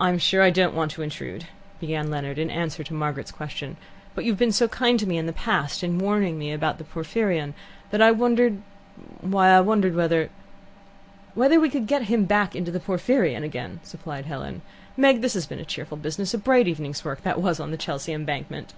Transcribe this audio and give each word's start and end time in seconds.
"I'm 0.00 0.18
sure 0.18 0.40
I 0.40 0.50
don't 0.50 0.72
want 0.72 0.92
to 0.92 1.02
intrude," 1.02 1.48
began 1.80 2.10
Leonard, 2.12 2.38
in 2.38 2.48
answer 2.48 2.84
to 2.84 2.94
Margaret's 2.94 3.32
question. 3.32 3.76
"But 4.14 4.24
you 4.24 4.30
have 4.30 4.38
been 4.38 4.52
so 4.52 4.68
kind 4.68 5.00
to 5.00 5.06
me 5.08 5.18
in 5.18 5.26
the 5.26 5.32
past 5.32 5.82
in 5.82 5.98
warning 5.98 6.38
me 6.38 6.52
about 6.52 6.78
the 6.78 6.84
Porphyrion 6.84 7.54
that 7.90 8.00
I 8.00 8.12
wondered 8.12 8.62
why, 9.20 9.48
I 9.48 9.62
wondered 9.62 9.96
whether" 9.96 10.30
"Whether 11.34 11.58
we 11.58 11.70
could 11.70 11.88
get 11.88 12.02
him 12.02 12.24
back 12.24 12.54
into 12.54 12.70
the 12.70 12.78
Porphyrion 12.78 13.42
again," 13.42 13.80
supplied 13.82 14.26
Helen. 14.26 14.62
"Meg, 14.96 15.22
this 15.22 15.34
has 15.34 15.44
been 15.44 15.58
a 15.58 15.64
cheerful 15.64 15.96
business. 15.96 16.32
A 16.32 16.38
bright 16.38 16.68
evening's 16.68 17.04
work 17.04 17.24
that 17.24 17.42
was 17.42 17.58
on 17.58 17.76
Chelsea 17.78 18.12
Embankment." 18.12 18.74